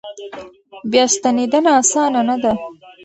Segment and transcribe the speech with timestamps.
[0.91, 2.51] بیا ستنېدنه اسانه نه ده.